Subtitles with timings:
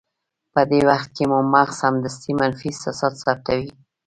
[0.53, 3.67] په دې وخت کې مو مغز سمدستي منفي احساسات ثبتوي.